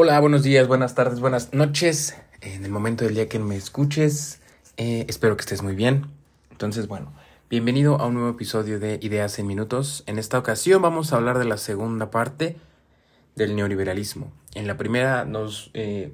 Hola, 0.00 0.20
buenos 0.20 0.44
días, 0.44 0.68
buenas 0.68 0.94
tardes, 0.94 1.18
buenas 1.18 1.52
noches. 1.52 2.16
En 2.40 2.64
el 2.64 2.70
momento 2.70 3.04
del 3.04 3.16
día 3.16 3.28
que 3.28 3.40
me 3.40 3.56
escuches, 3.56 4.40
eh, 4.76 5.04
espero 5.08 5.36
que 5.36 5.40
estés 5.40 5.60
muy 5.64 5.74
bien. 5.74 6.06
Entonces, 6.52 6.86
bueno, 6.86 7.12
bienvenido 7.50 8.00
a 8.00 8.06
un 8.06 8.14
nuevo 8.14 8.30
episodio 8.30 8.78
de 8.78 9.00
Ideas 9.02 9.40
en 9.40 9.48
Minutos. 9.48 10.04
En 10.06 10.20
esta 10.20 10.38
ocasión 10.38 10.82
vamos 10.82 11.12
a 11.12 11.16
hablar 11.16 11.40
de 11.40 11.46
la 11.46 11.56
segunda 11.56 12.12
parte 12.12 12.54
del 13.34 13.56
neoliberalismo. 13.56 14.30
En 14.54 14.68
la 14.68 14.76
primera 14.76 15.24
nos, 15.24 15.72
eh, 15.74 16.12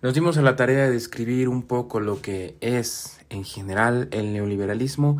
nos 0.00 0.14
dimos 0.14 0.38
a 0.38 0.42
la 0.42 0.54
tarea 0.54 0.84
de 0.84 0.92
describir 0.92 1.48
un 1.48 1.64
poco 1.64 1.98
lo 1.98 2.22
que 2.22 2.54
es 2.60 3.18
en 3.30 3.42
general 3.42 4.06
el 4.12 4.32
neoliberalismo. 4.32 5.18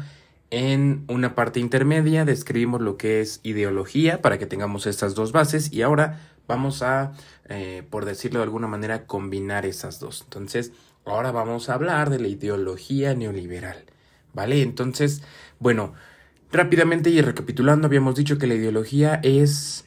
En 0.52 1.02
una 1.08 1.34
parte 1.34 1.58
intermedia 1.58 2.24
describimos 2.24 2.80
lo 2.80 2.96
que 2.96 3.20
es 3.20 3.40
ideología 3.42 4.22
para 4.22 4.38
que 4.38 4.46
tengamos 4.46 4.86
estas 4.86 5.16
dos 5.16 5.32
bases 5.32 5.72
y 5.72 5.82
ahora 5.82 6.20
vamos 6.46 6.82
a, 6.82 7.12
eh, 7.48 7.82
por 7.88 8.04
decirlo 8.04 8.40
de 8.40 8.44
alguna 8.44 8.66
manera, 8.66 9.06
combinar 9.06 9.66
esas 9.66 10.00
dos. 10.00 10.22
Entonces, 10.24 10.72
ahora 11.04 11.32
vamos 11.32 11.68
a 11.68 11.74
hablar 11.74 12.10
de 12.10 12.20
la 12.20 12.28
ideología 12.28 13.14
neoliberal. 13.14 13.84
¿Vale? 14.32 14.62
Entonces, 14.62 15.22
bueno, 15.60 15.94
rápidamente 16.50 17.10
y 17.10 17.20
recapitulando, 17.20 17.86
habíamos 17.86 18.16
dicho 18.16 18.36
que 18.38 18.48
la 18.48 18.54
ideología 18.54 19.20
es 19.22 19.84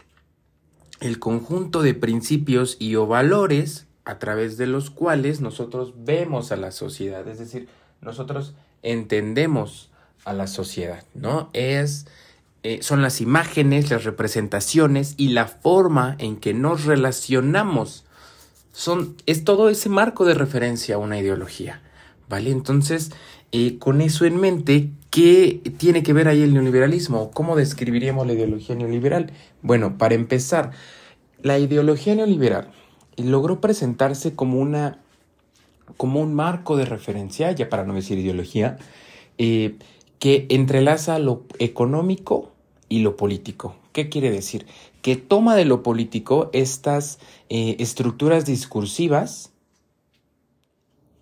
el 1.00 1.20
conjunto 1.20 1.82
de 1.82 1.94
principios 1.94 2.78
y 2.80 2.96
o 2.96 3.08
valores 3.08 3.88
a 4.06 4.20
través 4.20 4.58
de 4.58 4.68
los 4.68 4.90
cuales 4.90 5.42
nosotros 5.42 5.94
vemos 5.98 6.52
a 6.52 6.56
la 6.56 6.72
sociedad, 6.72 7.28
es 7.28 7.40
decir, 7.40 7.68
nosotros 8.02 8.54
entendemos 8.82 9.92
a 10.24 10.34
la 10.34 10.48
sociedad, 10.48 11.04
¿no? 11.14 11.50
Es 11.54 12.08
eh, 12.70 12.84
son 12.84 13.02
las 13.02 13.22
imágenes, 13.22 13.90
las 13.90 14.04
representaciones 14.04 15.14
y 15.16 15.30
la 15.30 15.46
forma 15.46 16.18
en 16.20 16.36
que 16.36 16.54
nos 16.54 16.84
relacionamos. 16.84 18.04
Son, 18.74 19.16
es 19.26 19.46
todo 19.46 19.70
ese 19.70 19.88
marco 19.88 20.26
de 20.26 20.34
referencia 20.34 20.96
a 20.96 20.98
una 20.98 21.18
ideología. 21.18 21.82
¿Vale? 22.28 22.52
Entonces, 22.52 23.14
eh, 23.54 23.78
con 23.80 24.02
eso 24.02 24.26
en 24.26 24.36
mente, 24.36 24.90
¿qué 25.12 25.62
tiene 25.78 26.04
que 26.04 26.12
ver 26.12 26.28
ahí 26.28 26.42
el 26.42 26.54
neoliberalismo? 26.54 27.32
¿Cómo 27.32 27.56
describiríamos 27.56 28.28
la 28.28 28.34
ideología 28.34 28.76
neoliberal? 28.76 29.32
Bueno, 29.62 29.98
para 29.98 30.16
empezar, 30.16 30.72
la 31.42 31.60
ideología 31.60 32.16
neoliberal 32.16 32.74
logró 33.16 33.62
presentarse 33.62 34.36
como 34.36 34.60
una 34.60 35.00
como 35.96 36.20
un 36.20 36.34
marco 36.36 36.76
de 36.76 36.84
referencia, 36.84 37.50
ya 37.54 37.70
para 37.70 37.86
no 37.86 37.94
decir 37.94 38.18
ideología, 38.18 38.78
eh, 39.38 39.78
que 40.20 40.48
entrelaza 40.50 41.18
lo 41.18 41.46
económico 41.60 42.52
y 42.90 43.00
lo 43.00 43.16
político. 43.16 43.76
¿Qué 43.94 44.10
quiere 44.10 44.32
decir? 44.32 44.66
Que 45.02 45.16
toma 45.16 45.56
de 45.56 45.66
lo 45.66 45.84
político 45.84 46.50
estas 46.54 47.20
eh, 47.50 47.76
estructuras 47.80 48.46
discursivas 48.46 49.54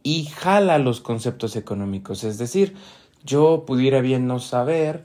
y 0.04 0.26
jala 0.26 0.78
los 0.78 1.02
conceptos 1.02 1.56
económicos. 1.56 2.24
Es 2.24 2.38
decir, 2.38 2.76
yo 3.24 3.64
pudiera 3.66 4.02
bien 4.02 4.28
no 4.28 4.40
saber 4.40 5.04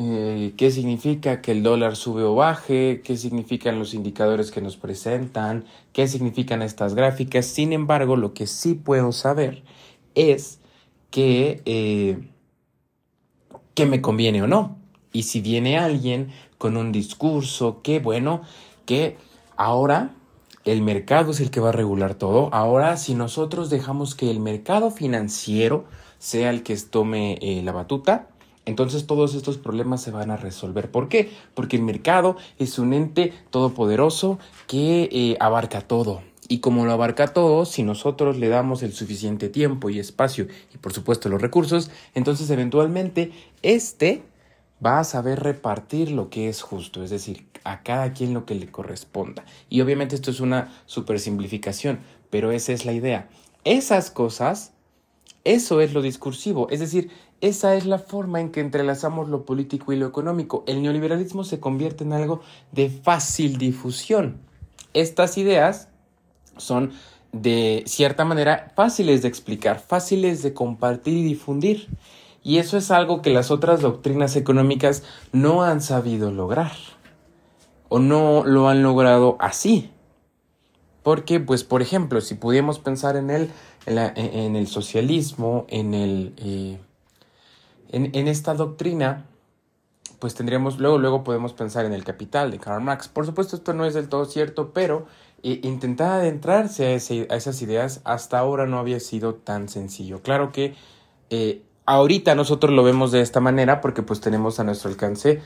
eh, 0.00 0.54
qué 0.56 0.70
significa 0.70 1.42
que 1.42 1.52
el 1.52 1.62
dólar 1.62 1.96
sube 1.96 2.22
o 2.22 2.34
baje, 2.34 3.02
qué 3.04 3.16
significan 3.16 3.78
los 3.78 3.94
indicadores 3.94 4.50
que 4.50 4.60
nos 4.60 4.76
presentan, 4.76 5.64
qué 5.92 6.06
significan 6.06 6.62
estas 6.62 6.94
gráficas. 6.94 7.46
Sin 7.46 7.72
embargo, 7.72 8.16
lo 8.16 8.32
que 8.32 8.46
sí 8.46 8.74
puedo 8.74 9.12
saber 9.12 9.64
es 10.14 10.60
que, 11.10 11.62
eh, 11.64 12.30
que 13.74 13.86
me 13.86 14.00
conviene 14.00 14.42
o 14.42 14.46
no. 14.46 14.78
Y 15.12 15.24
si 15.24 15.40
viene 15.40 15.78
alguien 15.78 16.28
con 16.58 16.76
un 16.76 16.92
discurso, 16.92 17.80
qué 17.82 18.00
bueno, 18.00 18.42
que 18.84 19.16
ahora 19.56 20.14
el 20.64 20.82
mercado 20.82 21.30
es 21.30 21.40
el 21.40 21.50
que 21.50 21.60
va 21.60 21.70
a 21.70 21.72
regular 21.72 22.14
todo. 22.14 22.50
Ahora, 22.52 22.96
si 22.96 23.14
nosotros 23.14 23.70
dejamos 23.70 24.14
que 24.14 24.30
el 24.30 24.40
mercado 24.40 24.90
financiero 24.90 25.84
sea 26.18 26.50
el 26.50 26.62
que 26.62 26.76
tome 26.76 27.38
eh, 27.40 27.62
la 27.62 27.72
batuta, 27.72 28.28
entonces 28.66 29.06
todos 29.06 29.34
estos 29.34 29.56
problemas 29.56 30.02
se 30.02 30.10
van 30.10 30.30
a 30.30 30.36
resolver. 30.36 30.90
¿Por 30.90 31.08
qué? 31.08 31.30
Porque 31.54 31.76
el 31.76 31.82
mercado 31.82 32.36
es 32.58 32.78
un 32.78 32.92
ente 32.92 33.32
todopoderoso 33.50 34.38
que 34.66 35.08
eh, 35.10 35.36
abarca 35.40 35.80
todo. 35.80 36.20
Y 36.48 36.58
como 36.58 36.84
lo 36.84 36.92
abarca 36.92 37.28
todo, 37.28 37.64
si 37.64 37.82
nosotros 37.82 38.36
le 38.36 38.48
damos 38.48 38.82
el 38.82 38.92
suficiente 38.92 39.48
tiempo 39.48 39.88
y 39.88 39.98
espacio 39.98 40.48
y 40.74 40.78
por 40.78 40.92
supuesto 40.92 41.30
los 41.30 41.40
recursos, 41.40 41.90
entonces 42.14 42.50
eventualmente 42.50 43.32
este 43.62 44.22
va 44.84 45.00
a 45.00 45.04
saber 45.04 45.40
repartir 45.40 46.10
lo 46.10 46.30
que 46.30 46.48
es 46.48 46.62
justo, 46.62 47.02
es 47.02 47.10
decir, 47.10 47.46
a 47.64 47.82
cada 47.82 48.12
quien 48.12 48.34
lo 48.34 48.46
que 48.46 48.54
le 48.54 48.70
corresponda. 48.70 49.44
Y 49.68 49.80
obviamente 49.80 50.14
esto 50.14 50.30
es 50.30 50.40
una 50.40 50.72
super 50.86 51.18
simplificación, 51.20 52.00
pero 52.30 52.52
esa 52.52 52.72
es 52.72 52.84
la 52.84 52.92
idea. 52.92 53.28
Esas 53.64 54.10
cosas, 54.10 54.72
eso 55.44 55.80
es 55.80 55.92
lo 55.92 56.02
discursivo, 56.02 56.68
es 56.70 56.80
decir, 56.80 57.10
esa 57.40 57.76
es 57.76 57.86
la 57.86 57.98
forma 57.98 58.40
en 58.40 58.50
que 58.50 58.60
entrelazamos 58.60 59.28
lo 59.28 59.44
político 59.44 59.92
y 59.92 59.96
lo 59.96 60.06
económico. 60.06 60.64
El 60.66 60.82
neoliberalismo 60.82 61.44
se 61.44 61.60
convierte 61.60 62.02
en 62.02 62.12
algo 62.12 62.40
de 62.72 62.90
fácil 62.90 63.58
difusión. 63.58 64.40
Estas 64.92 65.38
ideas 65.38 65.88
son 66.56 66.92
de 67.32 67.84
cierta 67.86 68.24
manera 68.24 68.72
fáciles 68.74 69.22
de 69.22 69.28
explicar, 69.28 69.78
fáciles 69.80 70.42
de 70.42 70.52
compartir 70.52 71.16
y 71.16 71.22
difundir. 71.22 71.88
Y 72.48 72.56
eso 72.56 72.78
es 72.78 72.90
algo 72.90 73.20
que 73.20 73.28
las 73.28 73.50
otras 73.50 73.82
doctrinas 73.82 74.34
económicas 74.34 75.02
no 75.32 75.64
han 75.64 75.82
sabido 75.82 76.30
lograr. 76.30 76.72
O 77.90 77.98
no 77.98 78.42
lo 78.42 78.70
han 78.70 78.82
logrado 78.82 79.36
así. 79.38 79.90
Porque, 81.02 81.40
pues, 81.40 81.62
por 81.62 81.82
ejemplo, 81.82 82.22
si 82.22 82.36
pudiéramos 82.36 82.78
pensar 82.78 83.16
en 83.16 83.28
el, 83.28 83.50
en, 83.84 84.56
el 84.56 84.66
socialismo, 84.66 85.66
en, 85.68 85.92
el, 85.92 86.32
eh, 86.38 86.80
en, 87.90 88.28
esta 88.28 88.54
doctrina, 88.54 89.26
pues 90.18 90.34
tendríamos, 90.34 90.78
luego, 90.78 90.96
luego 90.96 91.24
podemos 91.24 91.52
pensar 91.52 91.84
en 91.84 91.92
el 91.92 92.02
capital 92.02 92.50
de 92.50 92.58
Karl 92.58 92.82
Marx. 92.82 93.08
Por 93.08 93.26
supuesto, 93.26 93.56
esto 93.56 93.74
no 93.74 93.84
es 93.84 93.92
del 93.92 94.08
todo 94.08 94.24
cierto, 94.24 94.72
pero 94.72 95.04
eh, 95.42 95.60
intentar 95.64 96.12
adentrarse 96.12 96.86
a, 96.86 96.92
a, 96.94 97.36
esas 97.36 97.60
ideas 97.60 98.00
hasta 98.04 98.38
ahora 98.38 98.64
no 98.64 98.78
había 98.78 99.00
sido 99.00 99.34
tan 99.34 99.68
sencillo. 99.68 100.22
Claro 100.22 100.50
que 100.50 100.74
eh, 101.28 101.67
ahorita 101.88 102.34
nosotros 102.34 102.74
lo 102.74 102.82
vemos 102.82 103.12
de 103.12 103.22
esta 103.22 103.40
manera 103.40 103.80
porque 103.80 104.02
pues 104.02 104.20
tenemos 104.20 104.60
a 104.60 104.64
nuestro 104.64 104.90
alcance, 104.90 105.40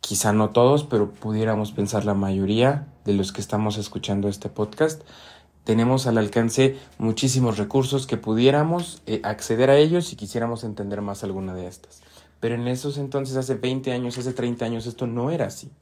quizá 0.00 0.32
no 0.32 0.50
todos, 0.50 0.84
pero 0.84 1.10
pudiéramos 1.10 1.72
pensar 1.72 2.04
la 2.04 2.14
mayoría 2.14 2.86
de 3.04 3.14
los 3.14 3.32
que 3.32 3.40
estamos 3.40 3.76
escuchando 3.76 4.28
este 4.28 4.48
podcast, 4.48 5.02
tenemos 5.64 6.06
al 6.06 6.18
alcance 6.18 6.78
muchísimos 6.98 7.58
recursos 7.58 8.06
que 8.06 8.16
pudiéramos 8.16 9.02
eh, 9.06 9.20
acceder 9.24 9.68
a 9.68 9.76
ellos 9.76 10.06
si 10.06 10.14
quisiéramos 10.14 10.62
entender 10.62 11.02
más 11.02 11.24
alguna 11.24 11.52
de 11.52 11.66
estas. 11.66 12.00
Pero 12.38 12.54
en 12.54 12.68
esos 12.68 12.96
entonces, 12.96 13.36
hace 13.36 13.56
20 13.56 13.90
años, 13.90 14.16
hace 14.18 14.32
30 14.32 14.64
años, 14.64 14.86
esto 14.86 15.08
no 15.08 15.32
era 15.32 15.46
así. 15.46 15.72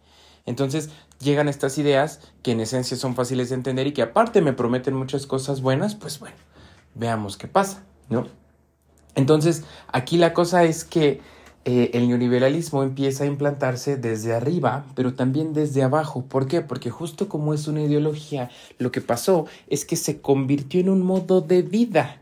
Entonces 0.46 0.88
llegan 1.20 1.46
estas 1.46 1.76
ideas 1.76 2.20
que 2.42 2.52
en 2.52 2.60
esencia 2.60 2.96
son 2.96 3.14
fáciles 3.14 3.50
de 3.50 3.56
entender 3.56 3.86
y 3.86 3.92
que 3.92 4.00
aparte 4.00 4.40
me 4.40 4.54
prometen 4.54 4.94
muchas 4.94 5.26
cosas 5.26 5.60
buenas, 5.60 5.94
pues 5.94 6.18
bueno, 6.18 6.36
veamos 6.94 7.36
qué 7.36 7.48
pasa, 7.48 7.82
¿no? 8.08 8.43
Entonces, 9.14 9.64
aquí 9.88 10.16
la 10.16 10.32
cosa 10.32 10.64
es 10.64 10.84
que 10.84 11.20
eh, 11.66 11.90
el 11.94 12.08
neoliberalismo 12.08 12.82
empieza 12.82 13.24
a 13.24 13.26
implantarse 13.26 13.96
desde 13.96 14.34
arriba, 14.34 14.84
pero 14.94 15.14
también 15.14 15.54
desde 15.54 15.82
abajo. 15.82 16.24
¿Por 16.28 16.46
qué? 16.46 16.60
Porque 16.60 16.90
justo 16.90 17.28
como 17.28 17.54
es 17.54 17.66
una 17.68 17.82
ideología, 17.82 18.50
lo 18.78 18.92
que 18.92 19.00
pasó 19.00 19.46
es 19.68 19.84
que 19.84 19.96
se 19.96 20.20
convirtió 20.20 20.80
en 20.80 20.90
un 20.90 21.02
modo 21.02 21.40
de 21.40 21.62
vida. 21.62 22.20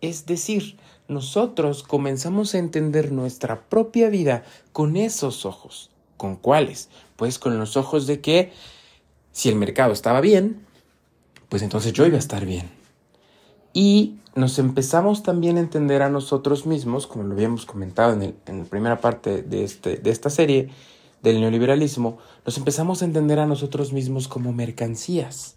Es 0.00 0.26
decir, 0.26 0.76
nosotros 1.08 1.82
comenzamos 1.82 2.54
a 2.54 2.58
entender 2.58 3.10
nuestra 3.10 3.62
propia 3.62 4.08
vida 4.10 4.44
con 4.72 4.96
esos 4.96 5.44
ojos. 5.44 5.90
¿Con 6.16 6.36
cuáles? 6.36 6.88
Pues 7.16 7.38
con 7.40 7.58
los 7.58 7.76
ojos 7.76 8.06
de 8.06 8.20
que 8.20 8.52
si 9.32 9.48
el 9.48 9.56
mercado 9.56 9.92
estaba 9.92 10.20
bien, 10.20 10.64
pues 11.48 11.62
entonces 11.62 11.92
yo 11.92 12.06
iba 12.06 12.16
a 12.16 12.20
estar 12.20 12.46
bien. 12.46 12.70
Y 13.74 14.14
nos 14.34 14.58
empezamos 14.58 15.22
también 15.22 15.58
a 15.58 15.60
entender 15.60 16.00
a 16.00 16.08
nosotros 16.08 16.64
mismos, 16.64 17.06
como 17.06 17.24
lo 17.24 17.34
habíamos 17.34 17.66
comentado 17.66 18.14
en, 18.14 18.34
la 18.46 18.64
primera 18.64 19.00
parte 19.00 19.42
de, 19.42 19.64
este, 19.64 19.96
de 19.96 20.10
esta 20.10 20.30
serie 20.30 20.70
del 21.22 21.40
neoliberalismo, 21.40 22.18
nos 22.46 22.56
empezamos 22.56 23.02
a 23.02 23.04
entender 23.04 23.38
a 23.40 23.46
nosotros 23.46 23.92
mismos 23.92 24.28
como 24.28 24.52
mercancías. 24.52 25.56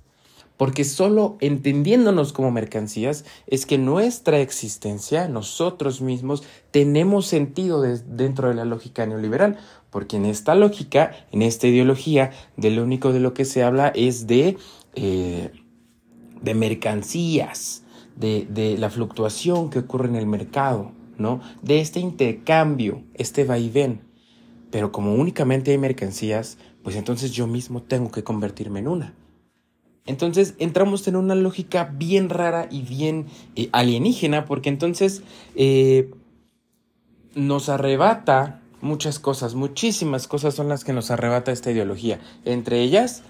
Porque 0.57 0.83
solo 0.85 1.37
entendiéndonos 1.39 2.33
como 2.33 2.49
mercancías 2.49 3.25
es 3.45 3.67
que 3.67 3.77
nuestra 3.77 4.39
existencia, 4.39 5.27
nosotros 5.27 6.01
mismos, 6.01 6.41
tenemos 6.71 7.27
sentido 7.27 7.83
dentro 7.83 8.49
de 8.49 8.55
la 8.55 8.65
lógica 8.65 9.05
neoliberal. 9.05 9.57
Porque 9.91 10.17
en 10.17 10.25
esta 10.25 10.55
lógica, 10.55 11.11
en 11.31 11.43
esta 11.43 11.67
ideología, 11.67 12.31
de 12.55 12.71
lo 12.71 12.83
único 12.83 13.13
de 13.13 13.19
lo 13.19 13.35
que 13.35 13.45
se 13.45 13.63
habla 13.63 13.89
es 13.89 14.25
de, 14.25 14.57
eh, 14.95 15.51
de 16.41 16.53
mercancías, 16.55 17.83
de, 18.17 18.75
la 18.77 18.89
fluctuación 18.89 19.69
que 19.69 19.79
ocurre 19.79 20.09
en 20.09 20.15
el 20.15 20.25
mercado, 20.25 20.91
¿no? 21.17 21.41
De 21.61 21.79
este 21.79 21.99
intercambio, 21.99 23.03
este 23.13 23.43
vaivén. 23.43 24.01
Pero 24.71 24.91
como 24.91 25.15
únicamente 25.15 25.71
hay 25.71 25.77
mercancías, 25.77 26.57
pues 26.83 26.95
entonces 26.95 27.31
yo 27.31 27.47
mismo 27.47 27.81
tengo 27.81 28.11
que 28.11 28.23
convertirme 28.23 28.79
en 28.79 28.87
una. 28.87 29.13
Entonces 30.05 30.55
entramos 30.57 31.07
en 31.07 31.15
una 31.15 31.35
lógica 31.35 31.93
bien 31.93 32.29
rara 32.29 32.67
y 32.71 32.81
bien 32.81 33.27
eh, 33.55 33.69
alienígena, 33.71 34.45
porque 34.45 34.69
entonces 34.69 35.21
eh, 35.55 36.11
nos 37.35 37.69
arrebata 37.69 38.61
muchas 38.81 39.19
cosas, 39.19 39.53
muchísimas 39.53 40.27
cosas 40.27 40.55
son 40.55 40.69
las 40.69 40.83
que 40.83 40.93
nos 40.93 41.11
arrebata 41.11 41.51
esta 41.51 41.71
ideología. 41.71 42.19
Entre 42.45 42.81
ellas, 42.81 43.23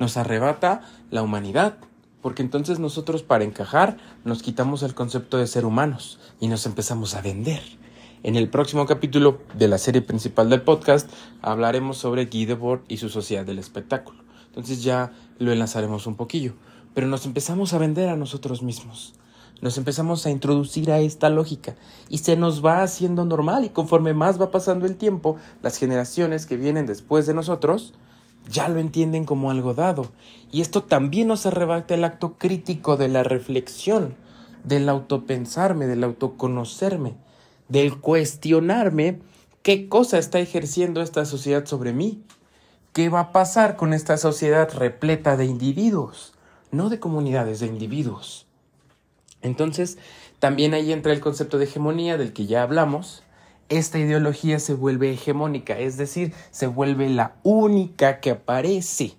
nos 0.00 0.16
arrebata 0.16 0.82
la 1.10 1.22
humanidad, 1.22 1.78
porque 2.24 2.40
entonces 2.40 2.78
nosotros 2.78 3.22
para 3.22 3.44
encajar 3.44 3.98
nos 4.24 4.42
quitamos 4.42 4.82
el 4.82 4.94
concepto 4.94 5.36
de 5.36 5.46
ser 5.46 5.66
humanos 5.66 6.18
y 6.40 6.48
nos 6.48 6.64
empezamos 6.64 7.14
a 7.14 7.20
vender. 7.20 7.60
En 8.22 8.36
el 8.36 8.48
próximo 8.48 8.86
capítulo 8.86 9.42
de 9.52 9.68
la 9.68 9.76
serie 9.76 10.00
principal 10.00 10.48
del 10.48 10.62
podcast 10.62 11.06
hablaremos 11.42 11.98
sobre 11.98 12.24
Guy 12.24 12.46
Debord 12.46 12.80
y 12.88 12.96
su 12.96 13.10
sociedad 13.10 13.44
del 13.44 13.58
espectáculo. 13.58 14.24
Entonces 14.46 14.82
ya 14.82 15.12
lo 15.38 15.52
enlazaremos 15.52 16.06
un 16.06 16.14
poquillo. 16.14 16.54
Pero 16.94 17.08
nos 17.08 17.26
empezamos 17.26 17.74
a 17.74 17.78
vender 17.78 18.08
a 18.08 18.16
nosotros 18.16 18.62
mismos. 18.62 19.12
Nos 19.60 19.76
empezamos 19.76 20.24
a 20.24 20.30
introducir 20.30 20.92
a 20.92 21.00
esta 21.00 21.28
lógica 21.28 21.76
y 22.08 22.18
se 22.18 22.36
nos 22.36 22.64
va 22.64 22.82
haciendo 22.82 23.26
normal 23.26 23.66
y 23.66 23.68
conforme 23.68 24.14
más 24.14 24.40
va 24.40 24.50
pasando 24.50 24.86
el 24.86 24.96
tiempo, 24.96 25.36
las 25.62 25.76
generaciones 25.76 26.46
que 26.46 26.56
vienen 26.56 26.86
después 26.86 27.26
de 27.26 27.34
nosotros 27.34 27.92
ya 28.48 28.68
lo 28.68 28.80
entienden 28.80 29.24
como 29.24 29.50
algo 29.50 29.74
dado. 29.74 30.10
Y 30.52 30.60
esto 30.60 30.82
también 30.82 31.28
nos 31.28 31.46
arrebata 31.46 31.94
el 31.94 32.04
acto 32.04 32.34
crítico 32.38 32.96
de 32.96 33.08
la 33.08 33.22
reflexión, 33.22 34.14
del 34.64 34.88
autopensarme, 34.88 35.86
del 35.86 36.04
autoconocerme 36.04 37.14
del 37.68 37.98
cuestionarme 37.98 39.20
qué 39.62 39.88
cosa 39.88 40.18
está 40.18 40.38
ejerciendo 40.38 41.02
esta 41.02 41.24
sociedad 41.24 41.66
sobre 41.66 41.92
mí. 41.92 42.22
¿Qué 42.92 43.08
va 43.08 43.20
a 43.20 43.32
pasar 43.32 43.76
con 43.76 43.92
esta 43.92 44.16
sociedad 44.16 44.72
repleta 44.72 45.36
de 45.36 45.46
individuos? 45.46 46.34
No 46.70 46.88
de 46.88 47.00
comunidades, 47.00 47.60
de 47.60 47.66
individuos. 47.66 48.46
Entonces, 49.42 49.98
también 50.38 50.74
ahí 50.74 50.92
entra 50.92 51.12
el 51.12 51.20
concepto 51.20 51.58
de 51.58 51.64
hegemonía 51.64 52.16
del 52.16 52.32
que 52.32 52.46
ya 52.46 52.62
hablamos. 52.62 53.23
Esta 53.68 53.98
ideología 53.98 54.58
se 54.58 54.74
vuelve 54.74 55.12
hegemónica, 55.12 55.78
es 55.78 55.96
decir, 55.96 56.34
se 56.50 56.66
vuelve 56.66 57.08
la 57.08 57.36
única 57.42 58.20
que 58.20 58.32
aparece, 58.32 59.14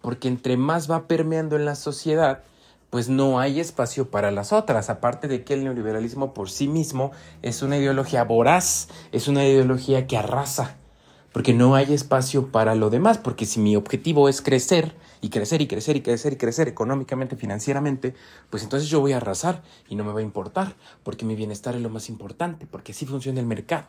porque 0.00 0.28
entre 0.28 0.56
más 0.56 0.90
va 0.90 1.06
permeando 1.06 1.56
en 1.56 1.66
la 1.66 1.74
sociedad, 1.74 2.42
pues 2.88 3.08
no 3.08 3.38
hay 3.38 3.60
espacio 3.60 4.10
para 4.10 4.30
las 4.30 4.52
otras, 4.52 4.90
aparte 4.90 5.28
de 5.28 5.44
que 5.44 5.54
el 5.54 5.64
neoliberalismo 5.64 6.34
por 6.34 6.50
sí 6.50 6.68
mismo 6.68 7.12
es 7.42 7.62
una 7.62 7.78
ideología 7.78 8.24
voraz, 8.24 8.88
es 9.12 9.28
una 9.28 9.44
ideología 9.46 10.06
que 10.06 10.16
arrasa, 10.16 10.76
porque 11.32 11.54
no 11.54 11.74
hay 11.74 11.92
espacio 11.92 12.48
para 12.48 12.74
lo 12.74 12.90
demás, 12.90 13.18
porque 13.18 13.46
si 13.46 13.60
mi 13.60 13.76
objetivo 13.76 14.28
es 14.28 14.42
crecer 14.42 14.94
y 15.20 15.30
crecer 15.30 15.62
y 15.62 15.66
crecer 15.66 15.96
y 15.96 16.02
crecer 16.02 16.34
y 16.34 16.36
crecer 16.36 16.68
económicamente, 16.68 17.36
financieramente, 17.36 18.14
pues 18.50 18.62
entonces 18.62 18.88
yo 18.88 19.00
voy 19.00 19.12
a 19.12 19.16
arrasar 19.16 19.62
y 19.88 19.96
no 19.96 20.04
me 20.04 20.12
va 20.12 20.20
a 20.20 20.24
importar, 20.24 20.74
porque 21.02 21.24
mi 21.24 21.34
bienestar 21.34 21.74
es 21.74 21.80
lo 21.80 21.90
más 21.90 22.08
importante, 22.08 22.66
porque 22.66 22.92
así 22.92 23.06
funciona 23.06 23.40
el 23.40 23.46
mercado. 23.46 23.86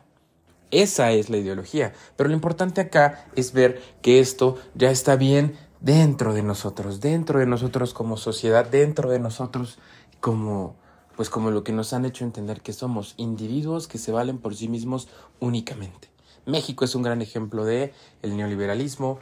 Esa 0.70 1.12
es 1.12 1.30
la 1.30 1.36
ideología, 1.36 1.92
pero 2.16 2.28
lo 2.28 2.34
importante 2.34 2.80
acá 2.80 3.26
es 3.36 3.52
ver 3.52 3.80
que 4.02 4.18
esto 4.18 4.56
ya 4.74 4.90
está 4.90 5.16
bien 5.16 5.56
dentro 5.80 6.32
de 6.32 6.42
nosotros, 6.42 7.00
dentro 7.00 7.38
de 7.38 7.46
nosotros 7.46 7.92
como 7.94 8.16
sociedad, 8.16 8.66
dentro 8.66 9.10
de 9.10 9.18
nosotros 9.18 9.78
como 10.20 10.76
pues 11.16 11.30
como 11.30 11.52
lo 11.52 11.62
que 11.62 11.72
nos 11.72 11.92
han 11.92 12.04
hecho 12.04 12.24
entender 12.24 12.60
que 12.60 12.72
somos 12.72 13.14
individuos 13.16 13.86
que 13.86 13.98
se 13.98 14.10
valen 14.10 14.38
por 14.38 14.56
sí 14.56 14.68
mismos 14.68 15.08
únicamente. 15.38 16.13
México 16.46 16.84
es 16.84 16.94
un 16.94 17.02
gran 17.02 17.22
ejemplo 17.22 17.64
de 17.64 17.92
el 18.22 18.36
neoliberalismo. 18.36 19.18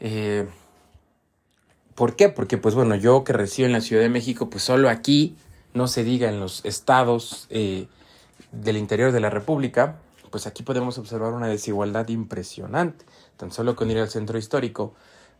Eh, 0.00 0.46
¿Por 1.94 2.16
qué? 2.16 2.28
Porque 2.28 2.58
pues 2.58 2.74
bueno, 2.74 2.94
yo 2.94 3.24
que 3.24 3.32
resido 3.32 3.66
en 3.66 3.72
la 3.72 3.80
Ciudad 3.80 4.02
de 4.02 4.08
México, 4.08 4.50
pues 4.50 4.62
solo 4.62 4.88
aquí, 4.88 5.36
no 5.74 5.88
se 5.88 6.04
diga 6.04 6.28
en 6.28 6.40
los 6.40 6.64
estados 6.64 7.46
eh, 7.50 7.86
del 8.50 8.76
interior 8.76 9.12
de 9.12 9.20
la 9.20 9.30
República, 9.30 9.96
pues 10.30 10.46
aquí 10.46 10.62
podemos 10.62 10.98
observar 10.98 11.32
una 11.32 11.48
desigualdad 11.48 12.08
impresionante. 12.08 13.04
Tan 13.36 13.52
solo 13.52 13.76
con 13.76 13.90
ir 13.90 13.98
al 13.98 14.08
centro 14.08 14.38
histórico, 14.38 14.94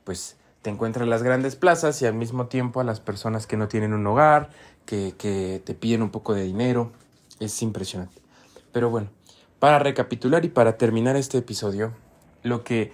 pues 0.04 0.36
te 0.60 0.70
encuentras 0.70 1.08
las 1.08 1.22
grandes 1.22 1.56
plazas 1.56 2.00
y 2.02 2.06
al 2.06 2.14
mismo 2.14 2.46
tiempo 2.46 2.80
a 2.80 2.84
las 2.84 3.00
personas 3.00 3.46
que 3.46 3.56
no 3.56 3.68
tienen 3.68 3.94
un 3.94 4.06
hogar, 4.06 4.50
que, 4.86 5.14
que 5.16 5.62
te 5.64 5.74
piden 5.74 6.02
un 6.02 6.10
poco 6.10 6.34
de 6.34 6.44
dinero. 6.44 6.92
Es 7.40 7.60
impresionante. 7.62 8.20
Pero 8.72 8.90
bueno, 8.90 9.08
para 9.62 9.78
recapitular 9.78 10.44
y 10.44 10.48
para 10.48 10.76
terminar 10.76 11.14
este 11.14 11.38
episodio, 11.38 11.92
lo 12.42 12.64
que 12.64 12.90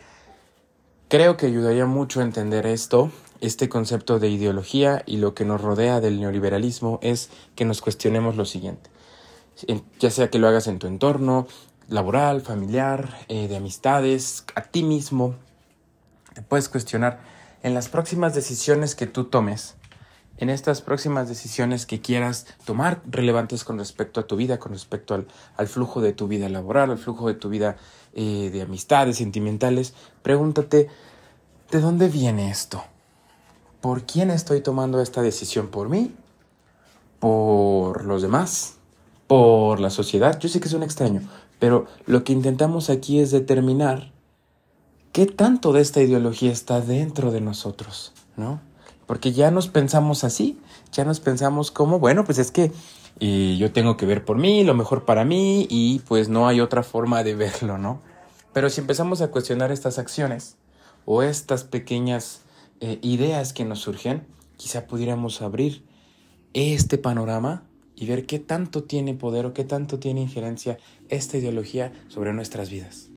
creo 1.09 1.39
que 1.39 1.47
ayudaría 1.47 1.87
mucho 1.87 2.21
a 2.21 2.25
entender 2.25 2.67
esto, 2.67 3.11
este 3.41 3.71
concepto 3.71 4.19
de 4.19 4.29
ideología 4.29 5.03
y 5.07 5.17
lo 5.17 5.33
que 5.33 5.47
nos 5.47 5.63
rodea 5.63 6.03
del 6.03 6.21
neoliberalismo 6.21 6.99
es 7.01 7.31
que 7.55 7.65
nos 7.65 7.81
cuestionemos 7.81 8.37
lo 8.37 8.45
siguiente. 8.45 8.91
Ya 9.99 10.11
sea 10.11 10.29
que 10.29 10.39
lo 10.39 10.47
hagas 10.47 10.67
en 10.67 10.79
tu 10.79 10.87
entorno 10.87 11.47
laboral, 11.89 12.43
familiar, 12.43 13.17
eh, 13.29 13.49
de 13.49 13.57
amistades, 13.57 14.45
a 14.55 14.61
ti 14.61 14.83
mismo, 14.83 15.37
te 16.35 16.43
puedes 16.43 16.69
cuestionar 16.69 17.21
en 17.63 17.73
las 17.73 17.89
próximas 17.89 18.35
decisiones 18.35 18.95
que 18.95 19.07
tú 19.07 19.25
tomes, 19.25 19.78
en 20.39 20.51
estas 20.51 20.81
próximas 20.81 21.29
decisiones 21.29 21.87
que 21.87 22.01
quieras 22.01 22.47
tomar 22.65 23.03
relevantes 23.07 23.65
con 23.65 23.79
respecto 23.79 24.21
a 24.21 24.27
tu 24.27 24.37
vida, 24.37 24.59
con 24.59 24.73
respecto 24.73 25.15
al, 25.15 25.69
flujo 25.69 26.01
de 26.01 26.13
tu 26.13 26.29
vida 26.29 26.49
laboral, 26.49 26.91
al 26.91 26.99
flujo 26.99 27.29
de 27.29 27.35
tu 27.35 27.49
vida 27.49 27.77
eh, 28.15 28.51
de 28.53 28.63
amistades 28.63 29.17
sentimentales, 29.17 29.95
pregúntate, 30.23 30.89
¿de 31.71 31.81
dónde 31.81 32.09
viene 32.09 32.51
esto? 32.51 32.83
¿Por 33.81 34.05
quién 34.05 34.31
estoy 34.31 34.61
tomando 34.61 35.01
esta 35.01 35.23
decisión? 35.23 35.69
¿Por 35.69 35.89
mí? 35.89 36.15
¿Por 37.21 38.05
los 38.05 38.23
demás? 38.23 38.77
¿Por 39.27 39.81
la 39.81 39.91
sociedad? 39.91 40.39
Yo 40.39 40.49
sé 40.49 40.61
que 40.61 40.69
es 40.69 40.75
un 40.75 40.83
extraño, 40.83 41.23
pero 41.59 41.87
lo 42.07 42.25
que 42.25 42.33
intentamos 42.33 42.91
aquí 42.91 43.21
es 43.21 43.31
determinar 43.31 44.13
¿qué 45.13 45.27
tanto 45.27 45.73
de 45.73 45.81
esta 45.81 46.01
ideología 46.01 46.53
está 46.53 46.81
dentro 46.81 47.33
de 47.33 47.41
nosotros? 47.41 48.13
¿No? 48.37 48.61
Porque 49.09 49.33
ya 49.33 49.51
nos 49.51 49.69
pensamos 49.69 50.23
así, 50.23 50.59
ya 50.93 51.05
nos 51.05 51.19
pensamos 51.19 51.71
como, 51.71 51.99
bueno, 51.99 52.25
pues 52.25 52.39
es 52.39 52.53
que 52.53 52.71
yo 53.19 53.73
tengo 53.73 53.97
que 53.97 54.07
ver 54.07 54.23
por 54.25 54.37
mí, 54.37 54.63
lo 54.65 54.75
mejor 54.75 55.07
para 55.07 55.25
mí, 55.25 55.67
y 55.71 56.01
pues 56.01 56.29
no 56.29 56.47
hay 56.47 56.61
otra 56.61 56.83
forma 56.83 57.25
de 57.25 57.35
verlo, 57.35 57.79
¿no? 57.79 58.03
Pero 58.53 58.69
si 58.69 58.83
empezamos 58.83 59.23
a 59.23 59.29
cuestionar 59.29 59.73
estas 59.73 59.99
acciones 59.99 60.57
o 61.07 61.23
estas 61.23 61.65
pequeñas 61.65 62.43
eh, 62.81 62.99
ideas 63.01 63.55
que 63.55 63.65
nos 63.65 63.81
surgen, 63.81 64.27
quizá 64.59 64.87
pudiéramos 64.87 65.41
abrir 65.41 65.85
este 66.53 66.99
panorama 66.99 67.65
y 67.97 68.07
ver 68.07 68.27
qué 68.27 68.39
tanto 68.39 68.85
tiene 68.85 69.15
poder 69.15 69.47
o 69.47 69.55
qué 69.55 69.65
tanto 69.65 69.99
tiene 69.99 70.21
injerencia 70.21 70.77
esta 71.09 71.39
ideología 71.39 71.93
sobre 72.09 72.35
nuestras 72.35 72.69
vidas. 72.69 73.09